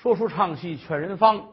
[0.00, 1.48] 说书唱戏劝人方，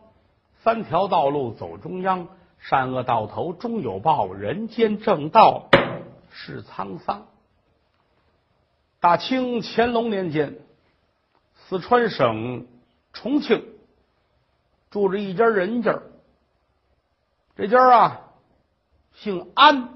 [0.62, 2.28] 三条道路走中央，
[2.60, 5.70] 善恶到头终有报，人间正道
[6.30, 7.26] 是沧桑。
[9.00, 10.60] 大清乾隆年间，
[11.56, 12.68] 四川省
[13.14, 13.66] 重庆
[14.92, 16.00] 住着一家人家，
[17.56, 18.22] 这家啊
[19.14, 19.90] 姓安，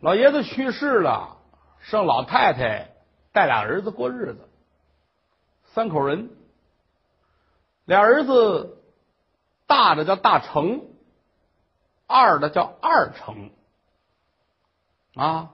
[0.00, 1.36] 老爷子去世了，
[1.80, 2.92] 剩老太太
[3.32, 4.48] 带俩儿子过日子，
[5.74, 6.30] 三口人。
[7.90, 8.78] 俩儿子，
[9.66, 10.86] 大的叫大成，
[12.06, 13.50] 二的叫二成，
[15.16, 15.50] 啊，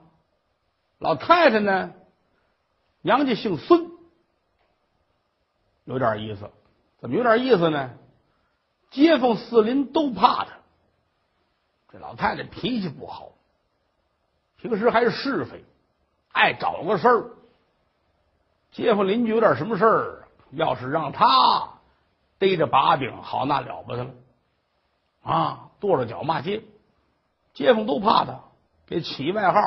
[0.99, 1.93] 老太太呢，
[3.01, 3.89] 娘家姓孙，
[5.85, 6.51] 有点意思。
[6.99, 7.89] 怎么有点意思呢？
[8.91, 10.51] 街坊四邻都怕他。
[11.91, 13.31] 这老太太脾气不好，
[14.57, 15.65] 平时还是是非，
[16.31, 17.31] 爱找个事儿。
[18.73, 21.76] 街坊邻居有点什么事儿，要是让他。
[22.39, 24.11] 逮着把柄，好那了不得了
[25.23, 25.71] 啊！
[25.79, 26.63] 跺着脚骂街，
[27.53, 28.41] 街坊都怕他，
[28.85, 29.59] 给起外号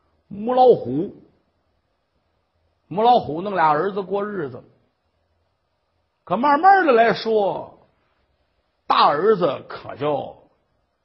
[0.28, 1.14] “母老虎”。
[2.86, 4.62] 母老虎弄俩儿子过日子，
[6.24, 7.86] 可慢慢的来说，
[8.86, 10.50] 大儿子可就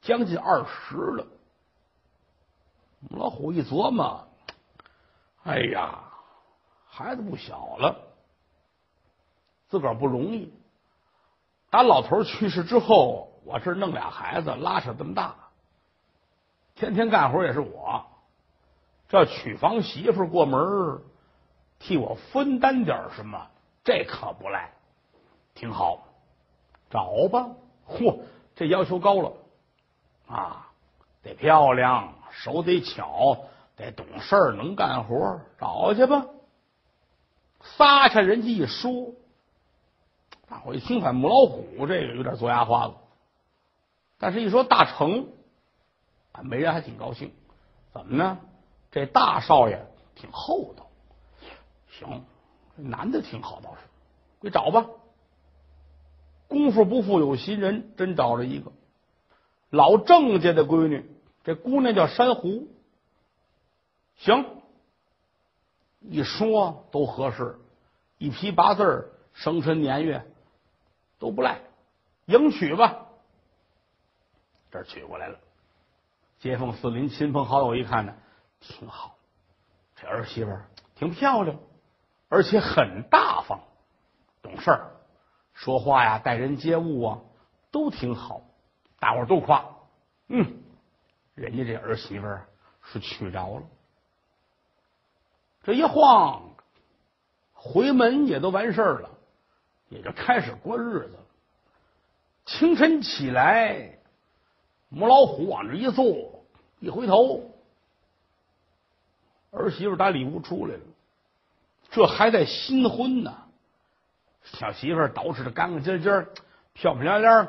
[0.02, 1.26] 将近二十了。
[3.00, 4.28] 母老虎一琢磨，
[5.42, 6.04] 哎呀，
[6.86, 7.96] 孩子不小了，
[9.68, 10.52] 自个儿不容易。
[11.70, 15.34] 打老头去世之后，我这弄俩孩子，拉扯这么大，
[16.74, 18.04] 天天干活也是我。
[19.08, 21.00] 这娶房媳妇过门，
[21.78, 23.46] 替我分担点什么，
[23.84, 24.72] 这可不赖，
[25.54, 26.06] 挺好。
[26.90, 27.48] 找吧，
[27.88, 28.18] 嚯，
[28.56, 29.32] 这要求高了
[30.26, 30.66] 啊！
[31.22, 33.36] 得漂亮，手得巧，
[33.76, 36.26] 得懂事儿，能干活，找去吧。
[37.60, 39.12] 撒下人家一说。
[40.50, 42.94] 大伙一听，反母老虎这个有点做牙花子，
[44.18, 45.28] 但是一说大成，
[46.32, 47.32] 啊媒人还挺高兴。
[47.92, 48.38] 怎么呢？
[48.90, 50.88] 这大少爷挺厚道，
[51.88, 52.24] 行，
[52.76, 53.80] 男的挺好，倒是，
[54.42, 54.86] 给找吧。
[56.48, 58.72] 功夫不负有心人，真找着一个
[59.70, 61.08] 老郑家的闺女。
[61.44, 62.68] 这姑娘叫珊瑚，
[64.16, 64.44] 行，
[66.00, 67.56] 一说都合适，
[68.18, 70.26] 一批八字生辰年月。
[71.20, 71.60] 都不赖，
[72.26, 73.06] 迎娶吧。
[74.72, 75.38] 这儿娶过来了，
[76.38, 78.14] 街坊四邻、亲朋好友一看呢，
[78.58, 79.16] 挺好。
[79.96, 80.56] 这儿媳妇
[80.96, 81.58] 挺漂亮，
[82.28, 83.60] 而且很大方，
[84.42, 84.90] 懂事儿，
[85.52, 87.20] 说话呀、待人接物啊
[87.70, 88.40] 都挺好，
[88.98, 89.64] 大伙儿都夸。
[90.28, 90.62] 嗯，
[91.34, 92.48] 人家这儿媳妇儿
[92.82, 93.62] 是娶着了。
[95.64, 96.54] 这一晃，
[97.52, 99.10] 回门也都完事儿了。
[99.90, 101.18] 也就开始过日子了。
[102.46, 103.98] 清晨起来，
[104.88, 106.42] 母老虎往这一坐，
[106.78, 107.52] 一回头，
[109.50, 110.80] 儿媳妇打里屋出来了。
[111.90, 113.36] 这还在新婚呢，
[114.44, 116.26] 小媳妇捯饬的干干净净、
[116.72, 117.48] 漂漂亮亮，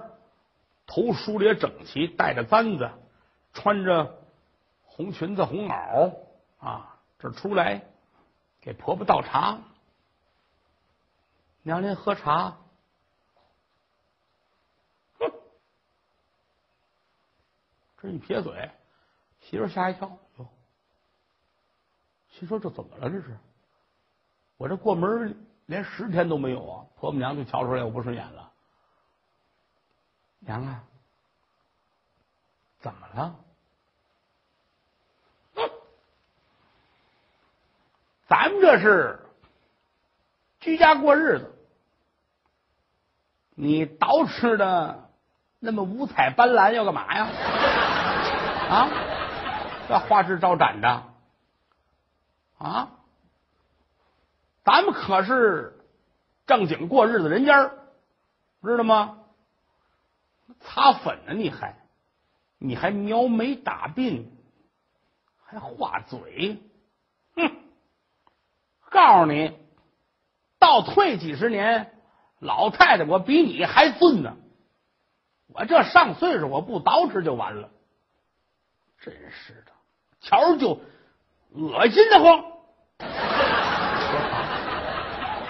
[0.88, 2.90] 头梳的也整齐，带着簪子，
[3.54, 4.20] 穿着
[4.84, 6.14] 红裙子、红袄
[6.60, 7.84] 啊，这出来
[8.60, 9.60] 给婆婆倒茶。
[11.64, 12.58] 娘您喝茶，
[15.20, 15.32] 哼！
[18.00, 18.72] 这一撇嘴，
[19.42, 20.48] 媳妇吓一跳，哟，
[22.32, 23.10] 心说这怎么了？
[23.10, 23.38] 这是
[24.58, 26.86] 我这过门连十天都没有啊！
[26.96, 28.52] 婆母娘就瞧出来我不顺眼了。
[30.40, 30.84] 娘啊，
[32.80, 33.40] 怎么了？
[38.28, 39.20] 咱们这是。
[40.62, 41.56] 居家过日子，
[43.56, 45.10] 你捯饬的
[45.60, 47.26] 那么五彩斑斓，要干嘛呀？
[48.70, 48.90] 啊，
[49.90, 51.04] 这花枝招展的
[52.60, 52.90] 啊！
[54.64, 55.84] 咱们可是
[56.46, 57.72] 正经过日子人家，
[58.64, 59.18] 知道吗？
[60.60, 61.34] 擦粉呢？
[61.34, 61.76] 你还
[62.60, 64.26] 你还描眉打鬓，
[65.44, 66.62] 还画嘴？
[67.36, 67.52] 哼！
[68.92, 69.58] 告诉你。
[70.72, 71.92] 倒退几十年，
[72.40, 74.38] 老太太，我比你还尊呢。
[75.48, 77.70] 我这上岁数，我不捯饬就完了。
[79.02, 79.72] 真是的，
[80.22, 80.80] 瞧着就
[81.52, 82.42] 恶心的慌。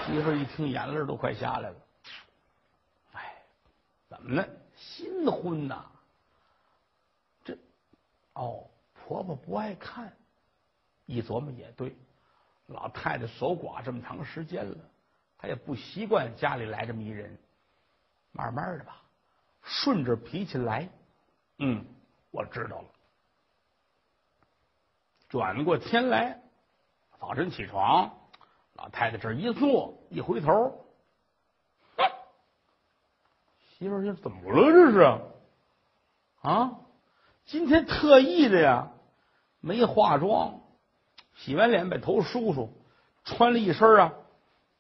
[0.07, 1.75] 媳妇一听，眼泪都快下来了。
[3.13, 3.43] 哎，
[4.09, 4.47] 怎么了？
[4.75, 5.85] 新婚呐？
[7.45, 7.55] 这
[8.33, 8.63] 哦，
[8.95, 10.11] 婆婆不爱看。
[11.05, 11.95] 一琢磨也对，
[12.65, 14.77] 老太太守寡这么长时间了。
[15.41, 17.35] 他也不习惯家里来这么一人，
[18.31, 19.01] 慢慢的吧，
[19.63, 20.87] 顺着脾气来。
[21.57, 21.83] 嗯，
[22.29, 22.87] 我知道了。
[25.29, 26.39] 转过天来，
[27.19, 28.11] 早晨起床，
[28.75, 30.85] 老太太这一坐，一回头，
[33.79, 34.71] 媳妇儿这怎么了？
[34.71, 35.21] 这是
[36.41, 36.77] 啊？
[37.45, 38.91] 今天特意的呀，
[39.59, 40.61] 没化妆，
[41.35, 42.71] 洗完脸把头梳梳，
[43.23, 44.13] 穿了一身啊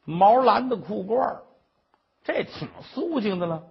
[0.03, 1.41] 毛蓝的裤褂
[2.23, 3.63] 这挺肃静的了。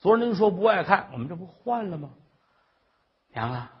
[0.00, 2.10] 昨儿您说不爱看，我们这不换了吗？
[3.28, 3.72] 娘啊，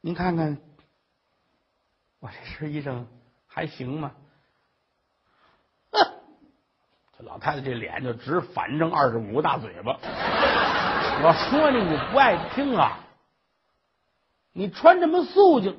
[0.00, 0.58] 您看看。
[2.20, 3.06] 我这身衣裳
[3.46, 4.12] 还行吗？
[5.90, 5.98] 哼！
[7.18, 9.98] 这老太太这脸就直反正二十五个大嘴巴。
[11.22, 13.00] 我说你，你不爱听啊！
[14.52, 15.78] 你穿这么素净，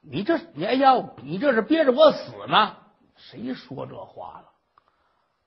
[0.00, 0.92] 你这你哎呀，
[1.22, 2.76] 你这是憋着我死呢？
[3.16, 4.50] 谁说这话了？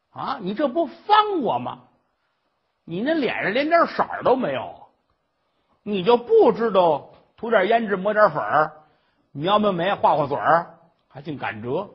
[0.10, 0.40] 啊！
[0.42, 1.84] 你这不方我吗？
[2.86, 4.88] 你那脸上连点色儿都没有，
[5.84, 8.84] 你就不知道涂点胭脂抹点粉儿？
[9.31, 10.38] 描描眉，画画嘴，
[11.08, 11.92] 还净赶折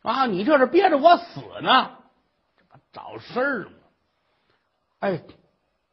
[0.00, 0.24] 啊！
[0.24, 1.98] 你这是憋着我死呢，
[2.56, 3.70] 这不找事儿吗？
[5.00, 5.22] 哎，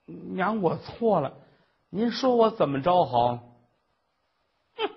[0.05, 1.33] 娘，我错了，
[1.89, 3.39] 您说我怎么着好？
[4.77, 4.89] 哼，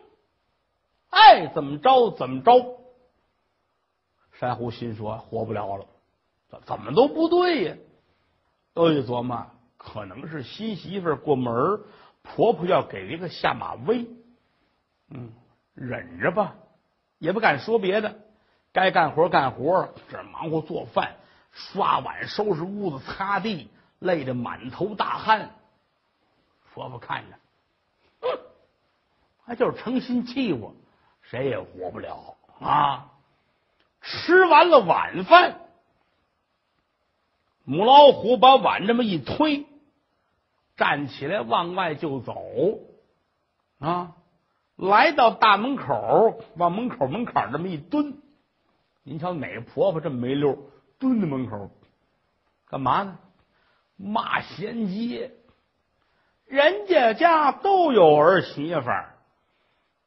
[1.08, 2.78] 爱怎么着怎么着。
[4.38, 5.86] 珊瑚心说活不了了，
[6.48, 7.76] 怎怎么都不对呀？
[8.72, 9.46] 都一琢磨，
[9.76, 11.80] 可能是新媳妇过门，
[12.22, 14.06] 婆婆要给一个下马威。
[15.10, 15.32] 嗯。
[15.74, 16.56] 忍着吧，
[17.18, 18.18] 也不敢说别的。
[18.72, 21.14] 该干活干活，这忙活做饭、
[21.52, 23.68] 刷碗、收拾屋子、擦地，
[24.00, 25.50] 累得满头大汗。
[26.74, 27.36] 婆婆看着，
[28.22, 28.40] 哼，
[29.46, 30.74] 他就是诚心气我，
[31.22, 33.12] 谁也活不了啊！
[34.10, 35.60] 吃完了晚饭，
[37.64, 39.66] 母老虎把碗这么一推，
[40.76, 42.34] 站起来往外就走
[43.78, 44.14] 啊。
[44.76, 48.16] 来到大门口，往门口门槛这么一蹲，
[49.02, 50.56] 您瞧哪个婆婆这么没溜，
[50.98, 51.70] 蹲在门口
[52.66, 53.18] 干嘛呢？
[53.96, 55.30] 骂贤妻，
[56.46, 59.16] 人家家都有儿媳妇儿，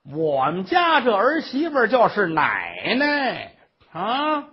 [0.10, 3.56] 我们家这儿媳妇儿就是奶奶
[3.92, 4.48] 啊！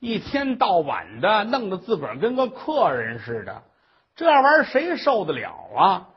[0.00, 3.62] 一天到晚的弄得自个儿跟个客人似的，
[4.16, 6.08] 这玩意儿谁受得了啊？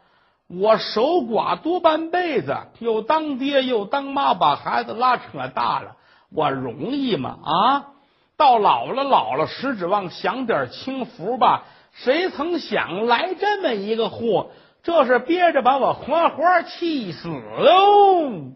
[0.48, 5.96] 我守寡多半辈子，又当爹又当妈，把孩子拉扯大了，
[6.30, 7.38] 我容易吗？
[7.44, 7.86] 啊，
[8.36, 11.64] 到老了老了，实指望享点清福吧。
[11.94, 14.52] 谁曾想来这么一个货，
[14.84, 18.52] 这是憋着把我活活气死喽！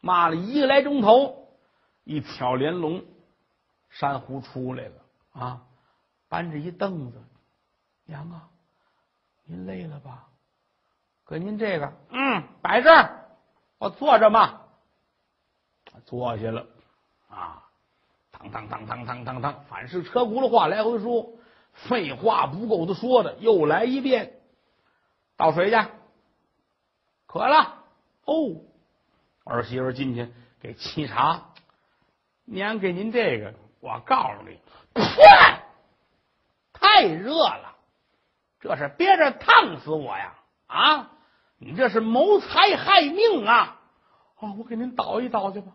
[0.00, 1.43] 骂了一个来钟头，
[2.04, 3.04] 一挑连笼，
[3.90, 4.94] 珊瑚出来了
[5.32, 5.62] 啊，
[6.28, 7.22] 搬着一凳子，
[8.04, 8.48] 娘啊，
[9.44, 10.28] 您累了吧？
[11.26, 13.26] 给您这个，嗯，摆这儿，
[13.78, 14.60] 我坐着嘛。
[16.04, 16.66] 坐下了，
[17.28, 17.64] 啊，
[18.30, 21.32] 当当当当当当当，反是车轱辘话来回说，
[21.72, 24.40] 废话不够他说的，又来一遍。
[25.36, 25.76] 倒水去，
[27.26, 27.82] 渴了。
[28.26, 28.60] 哦，
[29.44, 30.30] 儿媳妇进去
[30.60, 31.53] 给沏茶。
[32.44, 34.58] 娘给您这个，我告诉你，
[36.72, 37.76] 太热了，
[38.60, 40.34] 这是憋着烫死我呀！
[40.66, 41.10] 啊！
[41.58, 43.80] 你这是谋财害命啊！
[44.40, 45.72] 啊，我给您倒一倒去吧。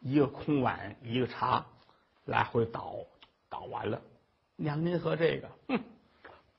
[0.00, 1.66] 一个空碗，一个茶，
[2.24, 2.94] 来回倒，
[3.50, 4.00] 倒完了。
[4.56, 5.84] 娘，您喝这个，哼，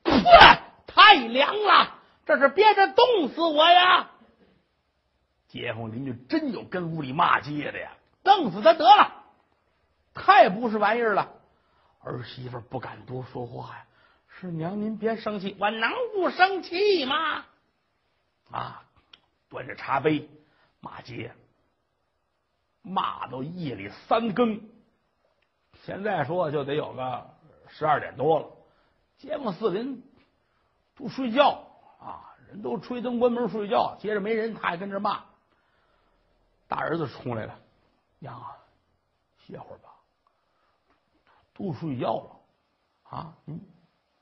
[0.86, 1.94] 太凉了，
[2.26, 4.10] 这是憋着冻死我呀！
[5.48, 7.90] 街坊邻居真有跟屋里骂街的呀，
[8.22, 9.23] 弄死他得了，
[10.44, 11.32] 也不是玩意儿了。
[12.02, 13.84] 儿媳妇不敢多说话呀。
[14.28, 17.44] 是娘，您别生气，我能不生气吗？
[18.50, 18.84] 啊，
[19.48, 20.28] 端着茶杯
[20.80, 21.32] 骂街，
[22.82, 24.60] 骂到夜里三更。
[25.84, 27.30] 现在说就得有个
[27.68, 28.50] 十二点多了，
[29.18, 30.02] 街坊四邻
[30.96, 31.64] 都睡觉
[32.00, 33.96] 啊，人都吹灯关门睡觉。
[34.00, 35.24] 接着没人，他还跟这骂。
[36.66, 37.58] 大儿子出来了，
[38.18, 38.56] 娘啊，
[39.46, 39.93] 歇会儿吧，
[41.56, 42.30] 都睡觉了
[43.04, 43.60] 啊，明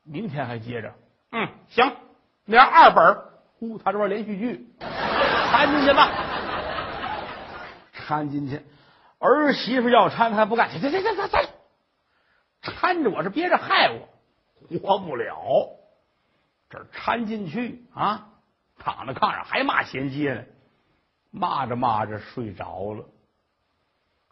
[0.05, 0.95] 明天还接着。
[1.31, 1.97] 嗯，行，
[2.45, 3.33] 连二本。
[3.59, 6.11] 呼，他这边连续剧，掺进去吧，
[7.93, 8.61] 掺进去。
[9.19, 10.71] 儿媳妇要掺，他不干。
[10.73, 11.49] 行行行行行行，
[12.61, 14.09] 掺着我是憋着害我，
[14.81, 15.69] 活不了。
[16.69, 18.31] 这掺进去啊，
[18.79, 20.43] 躺在炕上还骂贤妻呢，
[21.31, 23.05] 骂着骂着睡着了。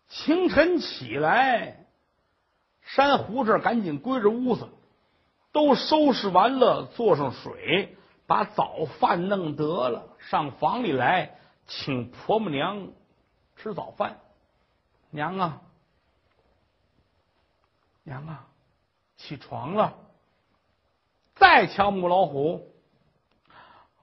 [0.08, 1.79] 清晨起来，
[2.94, 4.68] 珊瑚这赶紧归着屋子，
[5.52, 12.88] 都收拾完了，做上水，把早饭弄得了，上房里来请婆母娘
[13.56, 14.18] 吃早饭。
[15.10, 15.62] 娘啊，
[18.02, 18.46] 娘啊，
[19.16, 19.96] 起床了！
[21.34, 22.72] 再瞧母老虎，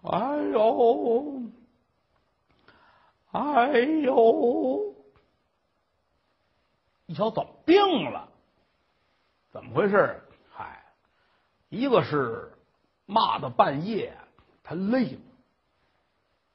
[0.04, 1.42] 哎呦，
[3.32, 4.96] 哎呦！
[7.06, 8.27] 一瞧怎么病了？
[9.58, 10.22] 怎么回事？
[10.52, 10.84] 嗨，
[11.70, 12.54] 一个是
[13.08, 14.16] 骂到半夜，
[14.64, 15.20] 他累了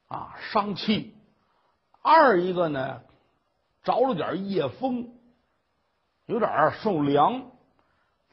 [0.07, 1.13] 啊，伤气；
[2.01, 3.03] 二一个呢，
[3.83, 5.13] 着了点夜风，
[6.27, 7.51] 有点受凉；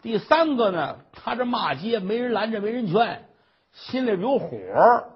[0.04, 3.28] 第三个呢，他这骂街没人拦着，没人劝，
[3.72, 5.12] 心里有火，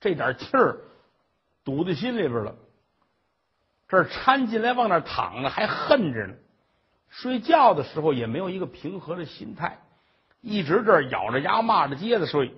[0.00, 0.80] 这点气儿
[1.62, 2.56] 堵在心里边了。
[3.86, 6.34] 这掺进来往那躺着，还恨着呢。
[7.10, 9.78] 睡觉的时候也没有一个平和的心态，
[10.40, 12.54] 一直这咬着牙骂着街的睡。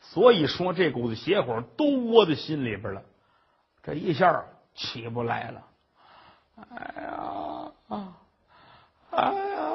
[0.00, 3.02] 所以说，这股子邪火都窝在心里边了。
[3.82, 5.64] 这一下起不来了。
[6.70, 8.16] 哎呀啊！
[9.10, 9.70] 哎呀！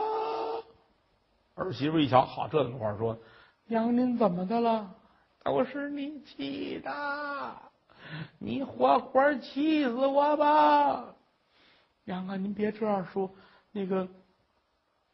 [1.56, 3.18] 儿媳妇一瞧，好，这么话说，
[3.66, 4.94] 娘您怎么的了？
[5.44, 6.92] 都是你气的。
[8.40, 11.16] 你活活气死我吧，
[12.04, 12.36] 娘啊！
[12.36, 13.32] 您别这样说，
[13.72, 14.08] 那个，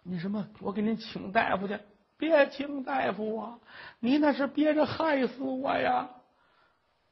[0.04, 0.48] 你什么？
[0.62, 1.78] 我给您请大夫去。
[2.20, 3.60] 别请大夫啊！
[4.00, 6.10] 你那是憋着害死我呀，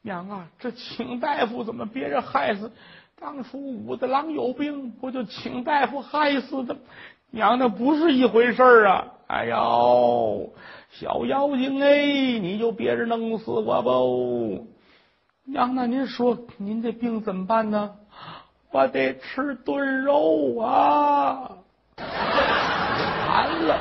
[0.01, 0.47] 娘啊！
[0.57, 2.71] 这请大夫怎么憋着害死？
[3.15, 6.75] 当初武大郎有病，不就请大夫害死的？
[7.29, 9.13] 娘，那不是一回事儿啊！
[9.27, 10.55] 哎呦，
[10.89, 14.67] 小妖精哎，你就憋着弄死我不？
[15.43, 17.95] 娘，那您说您这病怎么办呢？
[18.75, 21.49] 我得吃炖肉啊！
[21.95, 23.79] 完了，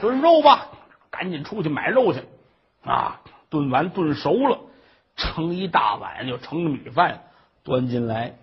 [0.00, 0.68] 炖肉吧，
[1.10, 2.22] 赶紧出去买肉去
[2.84, 3.20] 啊！
[3.50, 4.60] 炖完炖熟了，
[5.16, 7.18] 盛一大碗就盛米饭
[7.64, 8.36] 端进来，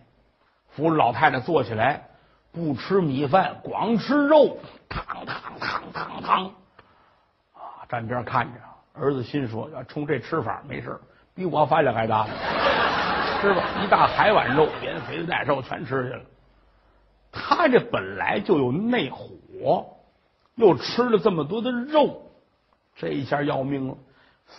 [0.68, 2.08] 扶着老太太坐起来，
[2.52, 4.58] 不吃米饭，光吃肉，
[4.90, 6.46] 汤汤汤汤汤
[7.54, 7.88] 啊！
[7.88, 8.60] 站边看着，
[9.00, 11.00] 儿子心说：要冲这吃法，没事
[11.34, 12.28] 比我饭量还大，
[13.44, 13.62] 吃吧？
[13.84, 16.24] 一大海碗肉，连肥的带瘦全吃去了。
[17.30, 19.98] 他这本来就有内火，
[20.56, 22.32] 又吃了这么多的肉，
[22.96, 23.98] 这一下要命了，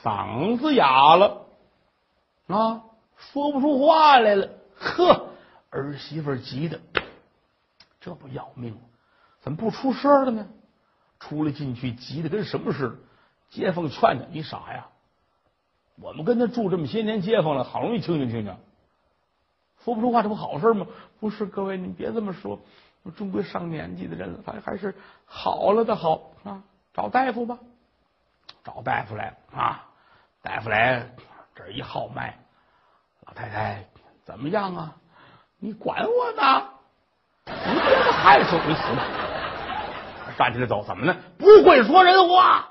[0.03, 1.47] 嗓子哑了
[2.49, 2.83] 啊，
[3.17, 4.51] 说不出话来了。
[4.79, 5.29] 呵，
[5.71, 6.79] 儿媳妇急的，
[8.03, 8.81] 这不要命了
[9.41, 10.47] 怎么不出声了呢？
[11.21, 12.97] 出来进去，急的跟什么似的。
[13.49, 14.89] 街坊劝他：“你傻呀！”
[16.03, 18.57] 我们跟他住这么些年街坊了，好容易清醒清醒，
[19.85, 20.87] 说不出话，这不好事吗？
[21.21, 22.59] 不是，各位，你别这么说，
[23.17, 24.95] 终归上年纪的人了，反正还是
[25.27, 26.63] 好了的好啊！
[26.95, 27.59] 找大夫吧，
[28.65, 29.85] 找大夫来啊！
[30.41, 31.11] 大夫来
[31.55, 32.39] 这一号脉，
[33.27, 33.85] 老太太
[34.25, 34.97] 怎么样啊？
[35.59, 36.69] 你管我呢？
[37.47, 39.05] 你别害死你死吧！
[40.39, 41.15] 站起来走，怎么呢？
[41.37, 42.71] 不会说人话，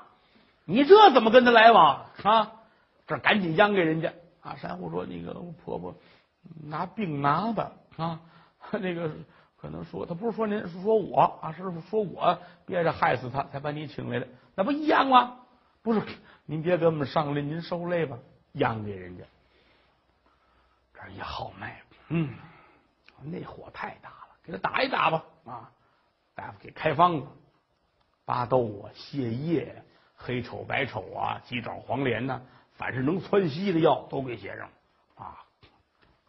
[0.64, 2.52] 你这怎么跟他来往啊？
[3.06, 4.56] 这赶紧央给人家啊！
[4.56, 5.94] 珊瑚说：“那个婆婆
[6.62, 8.20] 拿病拿的啊，
[8.72, 9.10] 那个
[9.56, 15.40] 可能说他不是说您是说我啊，是说我憋着害死他才把你请来的，那不一样吗？
[15.82, 16.02] 不是，
[16.46, 18.18] 您别跟我们商量，您受累吧，
[18.52, 19.24] 央给人家。
[20.94, 22.34] 这一号脉，嗯，
[23.22, 25.70] 那火太大了，给他打一打吧啊！
[26.34, 27.26] 大夫给开方子，
[28.24, 29.84] 巴豆啊、泻叶、
[30.16, 32.40] 黑丑白丑啊、鸡爪黄连呐。”
[32.76, 34.68] 凡是能窜稀的药都给写上，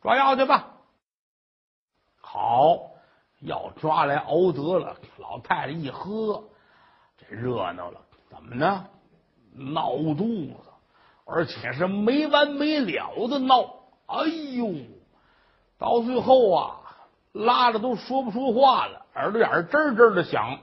[0.06, 0.68] 抓药去吧。
[2.22, 2.92] 好，
[3.40, 6.44] 药抓来熬得了，老太太一喝，
[7.18, 8.00] 这热闹了。
[8.30, 8.86] 怎么呢？
[9.52, 10.72] 闹肚子，
[11.26, 13.64] 而且是没完没了的闹。
[14.06, 14.76] 哎呦，
[15.80, 16.82] 到最后啊，
[17.32, 20.60] 拉的都说不出话了，耳朵眼儿吱吱的响。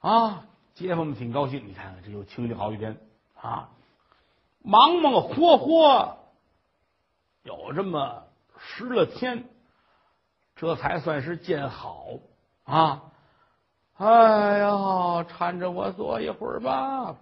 [0.00, 2.98] 啊，街坊们挺高兴，你看看这又清静好几天
[3.40, 3.68] 啊。
[4.64, 6.18] 忙忙活活
[7.44, 8.24] 有这么
[8.64, 9.48] 十来天，
[10.56, 12.06] 这才算是见好
[12.64, 13.02] 啊！
[13.94, 14.68] 哎呀，
[15.24, 17.16] 搀着我坐一会儿吧，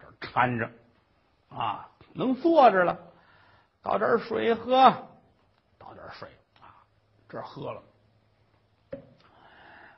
[0.00, 0.70] 这搀着
[1.48, 2.98] 啊，能坐着了。
[3.82, 4.74] 倒点水喝，
[5.78, 6.28] 倒点水
[6.60, 6.82] 啊，
[7.28, 7.82] 这喝了。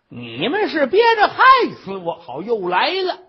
[0.09, 1.45] 你们是憋着害
[1.85, 3.21] 死我，好又来了。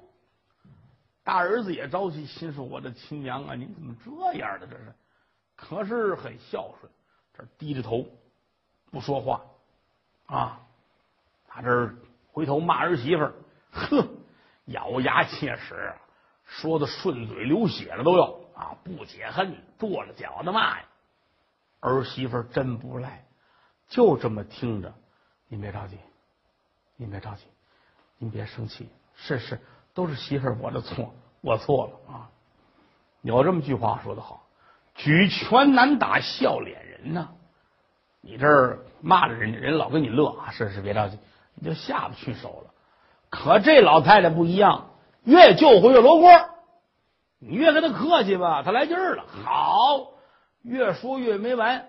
[1.24, 4.66] 大儿子也着急，心说：“我的亲娘啊，你怎么这样的？
[4.66, 4.94] 这是，
[5.56, 6.92] 可是很孝顺，
[7.58, 8.06] 低着头
[8.92, 9.42] 不说话
[10.26, 10.62] 啊。
[11.48, 11.94] 他这
[12.32, 13.34] 回头骂儿媳妇儿，
[13.72, 14.08] 哼，
[14.66, 15.94] 咬牙切齿，
[16.46, 18.78] 说的顺嘴流血了都要啊！
[18.84, 20.86] 不解恨，跺着脚的骂呀！
[21.80, 23.26] 儿媳妇真不赖，
[23.88, 24.94] 就这么听着。
[25.48, 25.98] 您别着急，
[26.96, 27.46] 您别着急，
[28.18, 28.90] 您别生气。
[29.16, 29.60] 是是，
[29.94, 32.30] 都是媳妇我的错，我错了啊！
[33.22, 34.46] 有这么句话说的好
[35.00, 37.30] ：“举拳难打笑脸人呐。”
[38.22, 40.52] 你这儿骂着人家，人老跟你乐啊！
[40.52, 41.18] 是是，别着急，
[41.56, 42.74] 你就下不去手了。
[43.30, 44.92] 可这老太太不一样，
[45.24, 46.30] 越救活越罗锅。
[47.40, 49.24] 你越跟他客气吧，他来劲儿了。
[49.46, 50.12] 好，
[50.62, 51.88] 越说越没完。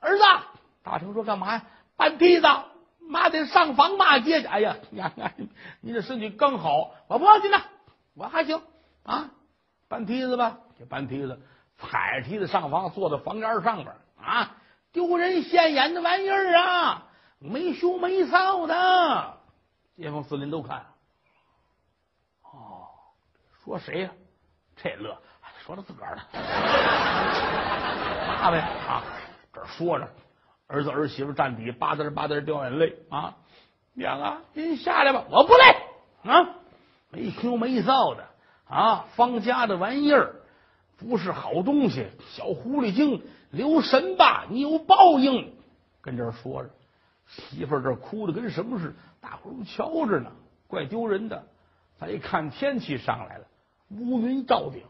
[0.00, 0.24] 儿子，
[0.82, 1.62] 大成说干嘛呀？
[1.96, 2.46] 搬梯子。
[2.98, 4.46] 妈得上房骂街去！
[4.46, 5.32] 哎呀呀呀！
[5.80, 7.60] 你这身体刚好，我不要紧了，
[8.14, 8.62] 我还行
[9.02, 9.32] 啊！
[9.88, 11.40] 搬梯子吧，就搬梯子，
[11.80, 14.56] 踩着梯子上房，坐在房檐上边啊！
[14.92, 17.06] 丢人现眼的玩意儿啊！
[17.38, 19.38] 没羞没臊的，
[19.96, 20.84] 街坊四邻都看。
[22.42, 22.88] 哦，
[23.64, 24.10] 说谁呀？
[24.76, 25.16] 这乐，
[25.64, 26.22] 说他自个儿呢。
[28.42, 29.02] 骂呗啊！
[29.52, 30.08] 这说着。
[30.66, 33.34] 儿子儿媳妇站底，吧嗒吧嗒掉眼泪啊！
[33.92, 35.64] 娘啊，您下来吧，我不累
[36.30, 36.48] 啊，
[37.10, 38.24] 没羞没臊的
[38.68, 40.36] 啊，方家的玩意儿
[41.00, 45.54] 不是好东西，小狐狸精，留神吧，你有报应。
[46.02, 46.70] 跟这儿说着，
[47.26, 50.30] 媳妇这哭的跟什么似的，大伙都瞧着呢，
[50.66, 51.46] 怪丢人的。
[51.98, 53.44] 他一看天气上来了，
[53.90, 54.82] 乌云罩顶，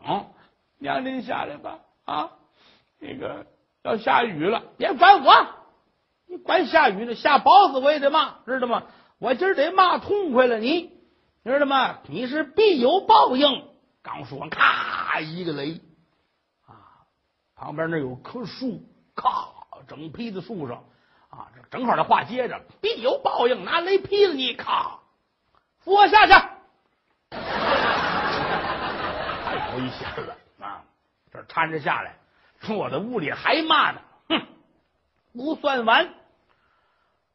[0.79, 2.31] 娘您下来吧啊，
[2.99, 3.47] 那个
[3.83, 5.33] 要下雨了，别管我。
[6.26, 7.14] 你管下雨呢？
[7.17, 8.85] 下雹子我也得骂，知道吗？
[9.19, 10.90] 我今儿得骂痛快了，你
[11.45, 11.99] 知道吗？
[12.09, 13.64] 你是必有报应。
[14.02, 15.81] 刚说完，咔一个雷！
[17.61, 18.83] 旁边那有棵树，
[19.14, 19.52] 咔
[19.87, 20.83] 整劈在树上
[21.29, 21.49] 啊！
[21.55, 24.99] 这正好这话接着，必有报应，拿雷劈了你，咔
[25.81, 26.33] 扶我下去。
[29.44, 30.83] 太头一下了啊！
[31.31, 32.16] 这搀着下来，
[32.75, 34.40] 我的屋里还骂呢，哼，
[35.35, 36.14] 不算完。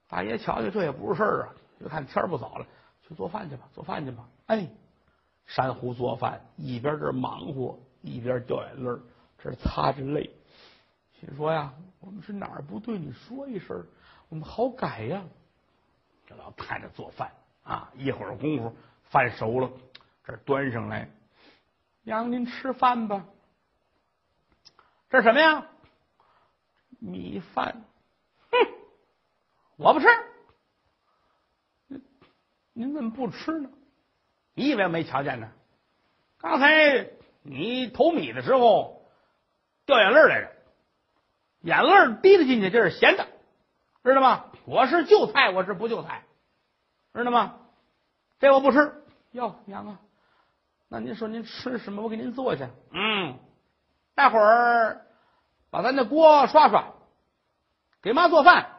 [0.09, 1.53] 大爷瞧瞧，这也不是事儿啊！
[1.79, 2.65] 就看天不早了，
[3.07, 4.23] 去做饭去吧，做饭去吧。
[4.47, 4.67] 哎，
[5.45, 8.99] 珊瑚做饭，一边这忙活，一边掉眼泪儿
[9.45, 10.31] 这擦着泪，
[11.19, 12.97] 心说呀：“我们是哪儿不对？
[12.97, 13.85] 你说一声，
[14.27, 15.23] 我们好改呀。”
[16.25, 17.31] 这老太太做饭
[17.63, 19.69] 啊，一会儿功夫饭熟了，
[20.23, 21.11] 这端上来，
[22.01, 23.23] 娘您吃饭吧。
[25.11, 25.67] 这什么呀？
[26.97, 27.85] 米饭。
[28.49, 28.57] 哼
[29.75, 30.07] 我不吃，
[32.73, 33.69] 您怎么不吃呢？
[34.55, 35.51] 你以为没瞧见呢？
[36.39, 37.11] 刚才
[37.43, 38.94] 你投米的时候
[39.85, 40.51] 掉眼泪来着，
[41.61, 43.27] 眼泪滴了进去，这是咸的，
[44.03, 44.45] 知道吗？
[44.65, 46.23] 我是就菜，我是不就菜，
[47.13, 47.59] 知道吗？
[48.39, 49.03] 这我不吃。
[49.31, 49.99] 哟，娘啊，
[50.87, 52.01] 那您说您吃什么？
[52.01, 52.67] 我给您做去。
[52.91, 53.39] 嗯，
[54.15, 55.05] 待会儿
[55.69, 56.93] 把咱的锅刷刷，
[58.01, 58.71] 给妈做饭。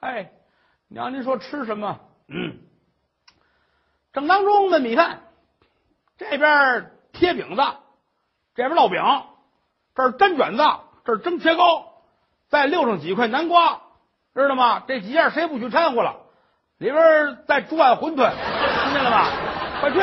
[0.00, 0.32] 哎。
[0.92, 2.00] 娘，您说吃什么？
[2.26, 2.58] 嗯，
[4.12, 5.22] 正当中焖米饭，
[6.16, 7.62] 这边贴饼子，
[8.56, 9.00] 这边烙饼，
[9.94, 10.62] 这是蒸卷子，
[11.04, 11.86] 这是蒸切糕，
[12.48, 13.80] 再溜上几块南瓜，
[14.34, 14.82] 知道吗？
[14.86, 16.16] 这几样谁不许掺和了？
[16.78, 19.28] 里边再煮碗馄饨，听见了吧？
[19.80, 20.00] 快去！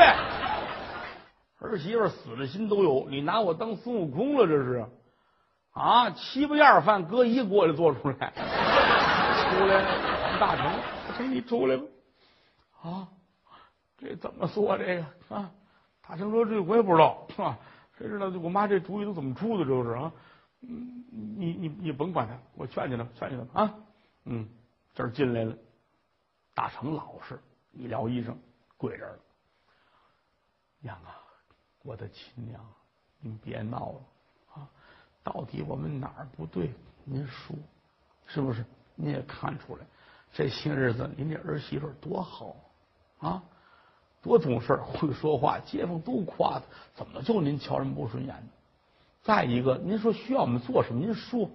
[1.60, 4.46] 儿媳妇死的心都有，你拿我当孙悟空了？
[4.46, 4.86] 这是
[5.74, 9.84] 啊，七八样饭搁一锅里做出来，出来。
[10.40, 10.66] 大成，
[11.10, 11.84] 大成，你出来吧！
[12.84, 13.08] 啊，
[13.98, 15.50] 这怎么说这个啊？
[16.08, 17.58] 大成说：“这我也不知道，啊，
[17.98, 19.66] 谁知道我妈这主意都怎么出的？
[19.66, 20.12] 这是啊，
[20.60, 23.76] 你你你甭管他，我劝劝他，劝劝他啊。
[24.26, 24.48] 嗯，
[24.94, 25.56] 这儿进来了，
[26.54, 27.40] 大成老实，
[27.74, 28.38] 医疗医生
[28.78, 29.20] 跪这了。
[30.80, 31.18] 娘啊，
[31.82, 32.64] 我的亲娘，
[33.20, 34.02] 您别闹了
[34.54, 34.70] 啊！
[35.24, 36.72] 到底我们哪儿不对？
[37.04, 37.56] 您说
[38.26, 38.64] 是不是？
[38.96, 39.86] 您也看出来。”
[40.34, 42.56] 这些日子，您这儿媳妇多好
[43.20, 43.44] 啊，
[44.22, 46.66] 多懂事，会说话，街坊都夸他。
[46.96, 48.50] 怎么就您瞧人不顺眼呢？
[49.24, 51.02] 再一个，您说需要我们做什么？
[51.02, 51.50] 您说。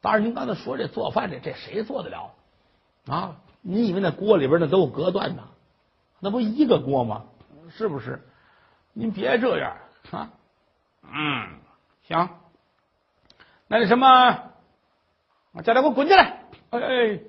[0.00, 2.34] 当然，您刚才说这做饭这这谁做得了
[3.06, 3.36] 啊？
[3.62, 5.48] 你以为那锅里边那都有隔断呢？
[6.20, 7.24] 那不一个锅吗？
[7.70, 8.22] 是不是？
[8.92, 9.76] 您别这样
[10.10, 10.30] 啊。
[11.02, 11.58] 嗯，
[12.02, 12.28] 行。
[13.68, 14.52] 那那什么，
[15.64, 16.44] 叫他给我滚进来！
[16.70, 17.20] 哎哎。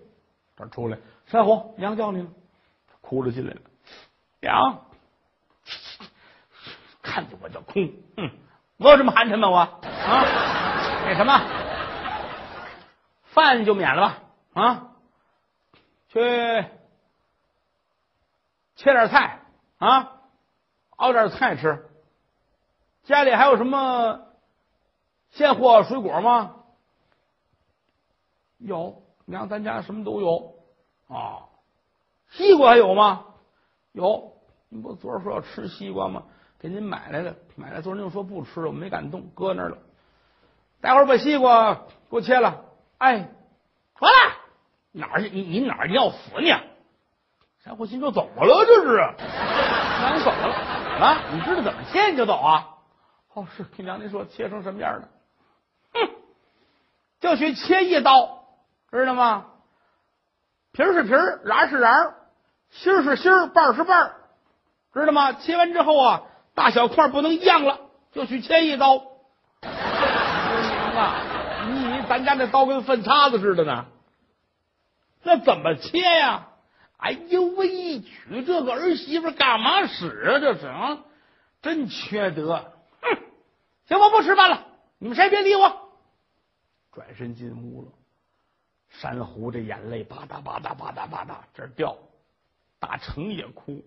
[0.56, 2.30] 这出来，山虎娘叫你了，
[3.02, 3.62] 哭着进来了。
[4.40, 4.86] 娘，
[7.02, 7.74] 看见我就哭，
[8.18, 8.32] 嗯，
[8.78, 9.50] 我有这么寒碜吗？
[9.50, 9.80] 我啊，
[11.06, 11.42] 那什么，
[13.26, 14.20] 饭就免了吧，
[14.62, 14.92] 啊，
[16.10, 16.20] 去
[18.76, 19.42] 切点菜，
[19.80, 20.22] 啊，
[20.98, 21.90] 熬点菜吃。
[23.04, 24.28] 家里还有什么
[25.32, 26.56] 鲜货水果吗？
[28.58, 30.56] 有，娘，咱家什么都有
[31.08, 31.48] 啊。
[32.32, 33.26] 西瓜还有吗？
[33.98, 34.32] 有，
[34.70, 36.24] 你不昨儿说要吃西瓜吗？
[36.60, 39.78] 给您买来了，买来昨儿您说不吃了，我没敢动，搁那儿了。
[40.80, 41.82] 待会儿把西瓜给
[42.12, 42.64] 我切了。
[43.00, 43.32] 哎，
[44.00, 44.36] 完了，
[44.92, 45.30] 哪儿去？
[45.30, 46.54] 你你哪儿要死你？
[47.64, 48.66] 柴火心说怎么了？
[48.66, 48.98] 这是，
[50.00, 50.54] 娘你怎么了？
[51.04, 52.76] 啊，你知道怎么切你就走啊？
[53.34, 55.10] 哦，是听娘您说切成什么样的？
[55.94, 56.10] 哼，
[57.20, 58.46] 就学切一刀，
[58.92, 59.48] 知道吗？
[60.72, 62.14] 皮儿是皮儿，瓤是瓤，
[62.70, 64.14] 芯儿是芯儿，瓣是瓣，
[64.94, 65.34] 知道吗？
[65.34, 67.80] 切完之后啊，大小块不能一样了，
[68.12, 69.02] 就去切一刀。
[69.62, 69.74] 娘
[70.96, 73.86] 啊，你以为咱家那刀跟粪叉子似的呢？
[75.24, 76.48] 那怎么切呀？
[76.98, 80.40] 哎呦喂，娶这个儿媳妇干嘛使啊？
[80.40, 81.00] 这是啊，
[81.62, 82.74] 真缺德！
[83.02, 83.18] 哼，
[83.88, 84.66] 行，我不吃饭了，
[84.98, 85.92] 你们谁别理我。
[86.92, 87.92] 转身进屋了。
[88.90, 91.96] 珊瑚这眼泪吧嗒吧嗒吧嗒吧嗒这掉，
[92.80, 93.84] 大成也哭。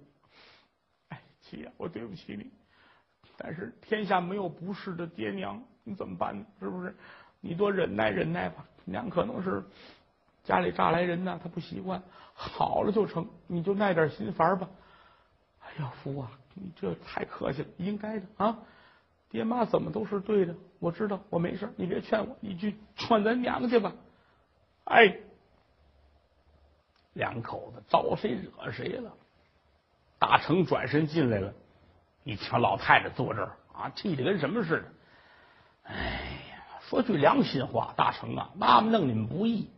[1.09, 2.51] 哎，七爷，我对不起你，
[3.37, 6.47] 但是天下没有不是的爹娘，你怎么办呢？
[6.59, 6.95] 是不是？
[7.41, 8.65] 你多忍耐忍耐吧。
[8.85, 9.63] 娘可能是
[10.43, 12.03] 家里乍来人呢，他不习惯，
[12.35, 14.69] 好了就成，你就耐点心烦吧。
[15.61, 18.59] 哎呀，福啊，你这太客气了，应该的啊。
[19.29, 23.95] 爹妈怎么都是对的，我知道，我没事，你别劝我，你去劝咱娘去吧。
[24.85, 25.19] 哎，
[27.13, 29.13] 两口子招谁惹谁了？
[30.19, 31.53] 大成转身进来了，
[32.25, 34.85] 一瞧老太太坐这儿啊，气的跟什么似的。
[35.85, 35.95] 哎
[36.51, 39.71] 呀，说句良心话，大成啊，妈妈弄你们不易。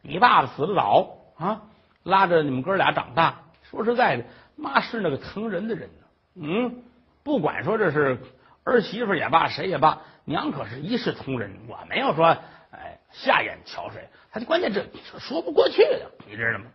[0.00, 1.62] 你爸爸死的早啊，
[2.04, 3.42] 拉着你们哥俩长大。
[3.64, 4.24] 说实在的，
[4.54, 6.04] 妈是那个疼人的人呢。
[6.36, 6.82] 嗯，
[7.24, 8.18] 不管说这是
[8.62, 11.52] 儿媳妇也罢，谁也罢，娘可是一视同仁。
[11.68, 12.38] 我没有说
[12.70, 14.08] 哎下眼瞧谁。
[14.30, 14.86] 他就关键这
[15.18, 16.66] 说不过去的，你知道吗？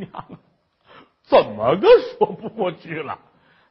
[0.00, 0.24] 娘，
[1.22, 3.18] 怎么个说不过去了？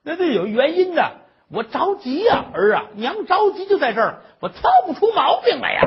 [0.03, 1.17] 那得有原因的。
[1.51, 5.81] 我着急呀，儿啊，娘着急就在这儿，我挑不出毛病来呀。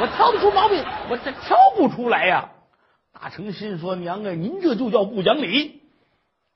[0.00, 2.50] 我挑不出毛病，我这挑不出来呀。
[3.12, 5.82] 大成心说：“娘啊，您这就叫不讲理，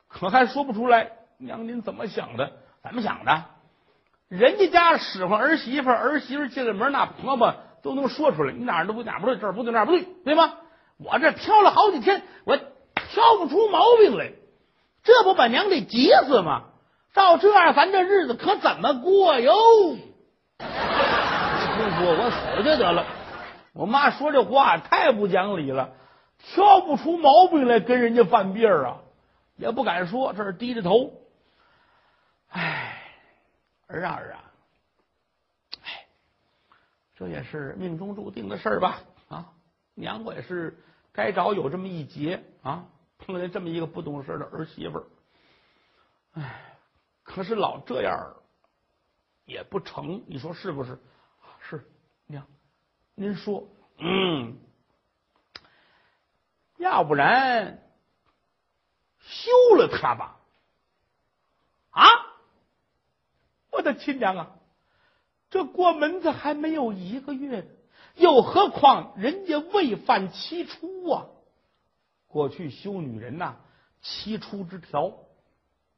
[0.07, 1.11] 可还说不出来。
[1.37, 2.53] 娘，您怎么想的？
[2.83, 3.45] 怎么想的？
[4.29, 10.55] 人家家使唤儿媳妇，儿媳妇进了门，那婆婆。”都能说出来，你哪儿都不哪儿不对，这儿不对那儿不对，对吗？
[10.99, 14.33] 我这挑了好几天，我挑不出毛病来，
[15.03, 16.65] 这不把娘得急死吗？
[17.13, 19.53] 照这样，咱这日子可怎么过哟？
[20.59, 20.65] 不
[21.91, 23.05] 说，我死去得了。
[23.73, 25.93] 我妈说这话太不讲理了，
[26.39, 28.99] 挑不出毛病来跟人家犯病啊，
[29.57, 31.13] 也不敢说，这是低着头。
[32.51, 33.03] 哎，
[33.89, 34.45] 儿啊儿啊！
[37.17, 38.99] 这也是命中注定的事儿吧？
[39.95, 40.79] 娘我也是
[41.13, 42.87] 该着有这么一劫啊，
[43.19, 45.05] 碰见这么一个不懂事的儿媳妇儿。
[46.33, 46.79] 哎，
[47.23, 48.35] 可是老这样
[49.45, 50.99] 也不成，你说是不是？
[51.67, 51.83] 是
[52.27, 52.47] 娘，
[53.15, 54.59] 您说，嗯，
[56.77, 57.83] 要不然
[59.21, 60.41] 休了他吧？
[61.91, 62.05] 啊，
[63.71, 64.57] 我的亲娘啊！
[65.49, 67.67] 这过门子还没有一个月呢，
[68.17, 71.27] 又何况人家未犯七出啊！
[72.29, 73.57] 过去修女人呐，
[74.01, 75.13] 七出之条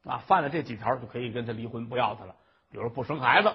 [0.03, 2.35] 啊，犯了这几条就可以跟他离婚，不要他了。
[2.71, 3.49] 比如不生孩子，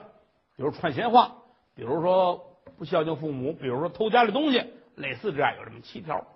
[0.56, 1.36] 比如串闲话，
[1.74, 4.64] 比如说不孝敬父母，比如说偷家里东西，
[4.96, 6.26] 类似这样有这么七条。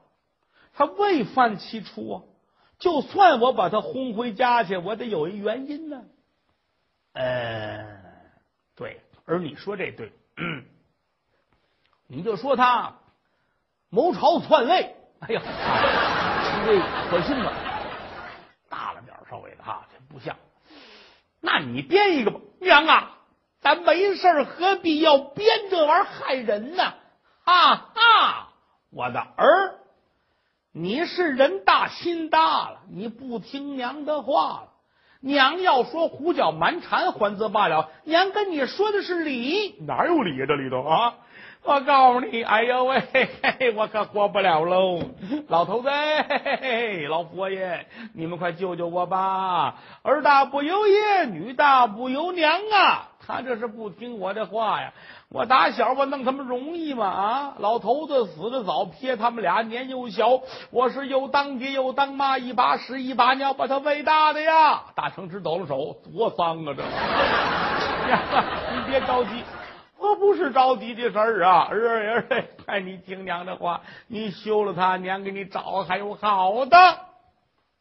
[0.75, 2.23] 他未犯七出啊，
[2.79, 6.05] 就算我把他轰回家去，我得有一原因呢。
[7.13, 8.03] 呃，
[8.75, 9.01] 对。
[9.25, 10.65] 而你说这对，嗯
[12.09, 12.95] 你就说他
[13.91, 15.43] 谋朝篡位，哎呀，
[16.61, 17.53] 你这可信吗？
[18.69, 20.37] 大了点稍微的哈，这不像。
[21.41, 23.19] 那你编一个吧，娘啊，
[23.61, 26.95] 咱没事何必要编这玩意儿害人呢？
[27.45, 28.49] 啊啊，
[28.91, 29.75] 我的儿，
[30.73, 34.69] 你是人大心大了，你不听娘的话了。
[35.21, 37.91] 娘要说胡搅蛮缠，还则罢了。
[38.05, 40.47] 娘跟你说的是理，哪有理呀？
[40.47, 41.15] 这里头啊，
[41.67, 45.01] 我告诉你，哎呦喂，嘿嘿我可活不了喽！
[45.49, 49.75] 老头子，嘿嘿老佛爷，你们快救救我吧！
[50.03, 53.09] 儿大不由爷，女大不由娘啊！
[53.27, 54.93] 他这是不听我的话呀！
[55.29, 57.07] 我打小我弄他们容易吗？
[57.07, 57.55] 啊！
[57.59, 64.85] 老头子死的早，撇他们俩年幼小，我是又当爹又当妈，一把屎一把尿把他喂大的呀！
[64.95, 66.75] 大成直抖了手，多脏啊！
[68.07, 68.15] 这，
[68.77, 69.31] 你别着急。
[69.99, 76.77] 我不是着急的事儿啊，儿儿儿，哎，你听娘的话，你休了他，娘给你找还有好的。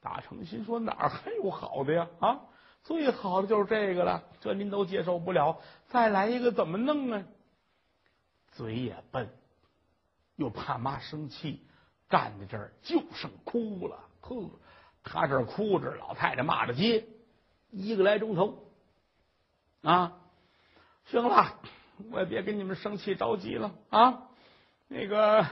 [0.02, 2.08] 大成心说哪儿还有好的呀？
[2.20, 2.40] 啊，
[2.84, 7.24] 最好的就是这个了，这您都接受不了，再来一个怎么弄啊？
[8.52, 9.30] 嘴也笨，
[10.38, 11.68] 又怕妈生气，
[12.10, 13.98] 站在这儿就剩哭了。
[14.22, 14.50] 呵，
[15.04, 17.06] 他这哭着，老太太骂着街，
[17.72, 18.72] 一个来钟头
[19.82, 20.14] 啊，
[21.06, 21.60] 行了。
[22.12, 24.24] 我也别跟你们生气着急了啊！
[24.88, 25.46] 那个，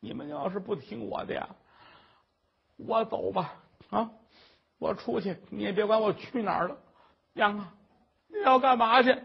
[0.00, 1.48] 你们要是不听我的呀，
[2.76, 3.54] 我走吧
[3.90, 4.10] 啊！
[4.78, 6.76] 我出去，你也别管我去哪儿了。
[7.32, 7.74] 娘啊，
[8.28, 9.16] 你要干嘛去？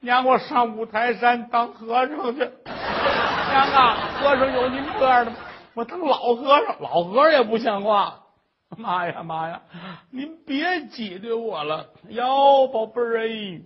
[0.00, 2.38] 娘，我上五台山当和尚去。
[2.38, 5.36] 娘啊，和尚有您这样的吗？
[5.74, 8.20] 我当老和尚，老和尚也不像话。
[8.76, 9.62] 妈呀妈呀，
[10.10, 13.62] 您别挤兑我了，哟，宝贝儿哎。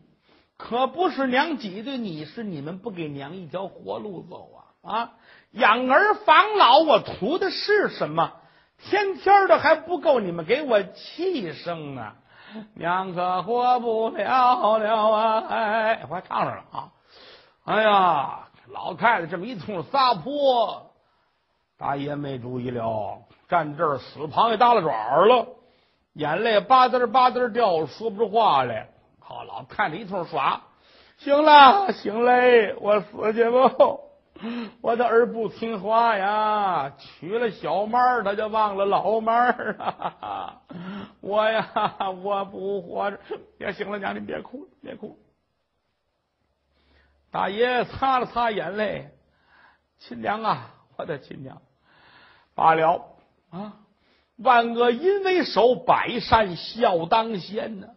[0.56, 4.90] 可不是娘挤兑你，是你们不给娘一条活路走啊！
[4.90, 5.12] 啊，
[5.50, 8.32] 养儿防老，我图的是什么？
[8.78, 12.12] 天天的还不够你们给我气生呢！
[12.74, 15.44] 娘可活不了了啊！
[15.48, 16.92] 哎，我还唱上了啊！
[17.64, 20.92] 哎呀，老太太这么一通撒泼，
[21.76, 25.48] 大爷没注意了，站这儿死螃蟹耷拉爪了，
[26.14, 28.88] 眼泪吧嗒吧嗒掉，说不出话来。
[29.28, 30.62] 好，老太太一通耍，
[31.18, 33.74] 行了，行嘞，我死去吧。
[34.80, 40.60] 我的儿不听话呀，娶了小妹他就忘了老妹儿啊。
[41.20, 41.68] 我呀，
[42.22, 43.18] 我不活着。
[43.58, 45.18] 也行了，娘，你别哭，别哭。
[47.32, 49.10] 大爷擦了擦眼泪，
[49.98, 51.60] 亲娘啊，我的亲娘，
[52.54, 53.16] 罢了
[53.50, 53.72] 啊。
[54.36, 57.88] 万恶淫为首，百善孝当先呢。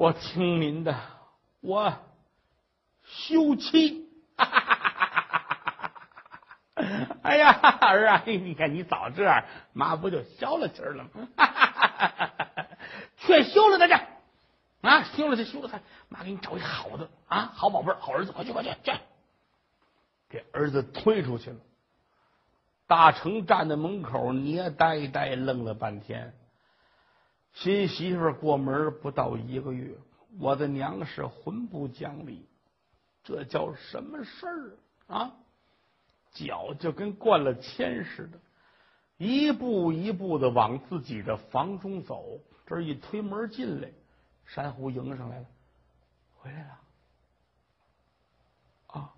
[0.00, 0.96] 我听您的，
[1.60, 1.92] 我
[3.04, 4.08] 休妻。
[7.22, 7.50] 哎呀，
[7.82, 11.28] 儿啊，你看你早这样，妈不就消了气了吗？
[13.20, 13.92] 劝休了他去
[14.80, 18.92] 啊，休了他，休了他，妈给你找一好的啊，好宝贝儿，好儿子，快去快去去，
[20.30, 21.56] 给儿子推出去了。
[22.86, 26.32] 大成站在门口，捏呆呆愣了半天。
[27.52, 29.94] 新媳妇过门不到一个月，
[30.38, 32.46] 我的娘是魂不讲理，
[33.22, 34.76] 这叫什么事儿
[35.08, 35.32] 啊？
[36.32, 38.38] 脚就跟灌了铅似的，
[39.18, 42.38] 一步一步的往自己的房中走。
[42.66, 43.90] 这一推门进来，
[44.46, 45.46] 珊瑚迎上来了，
[46.36, 46.78] 回来了
[48.86, 49.12] 啊！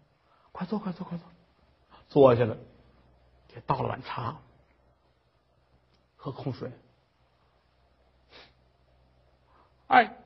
[0.52, 1.26] 快坐，快坐，快坐，
[2.08, 2.56] 坐下了，
[3.46, 4.38] 给倒了碗茶，
[6.16, 6.72] 喝空水。
[9.92, 10.16] 哎，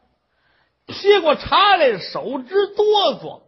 [0.87, 3.43] 接过茶来，手直哆嗦。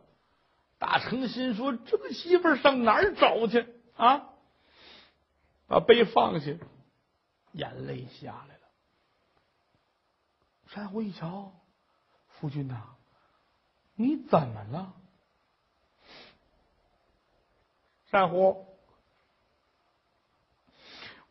[0.81, 4.31] 大成心说：“这个媳妇上哪儿找去啊？”
[5.69, 6.53] 把杯放下，
[7.53, 8.63] 眼泪下来了。
[10.67, 11.53] 珊瑚一瞧，
[12.27, 12.83] 夫君呐，
[13.95, 14.93] 你怎么了？
[18.11, 18.67] 珊瑚，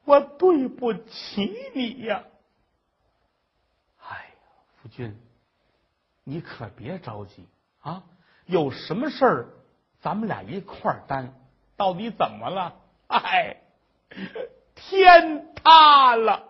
[0.05, 2.23] 我对不起你呀。
[4.87, 5.17] 君，
[6.23, 7.47] 你可别着急
[7.81, 8.03] 啊！
[8.45, 9.47] 有什么事儿，
[9.99, 11.33] 咱们俩一块儿担。
[11.75, 12.73] 到底怎么了？
[13.07, 13.57] 哎，
[14.73, 16.46] 天塌了！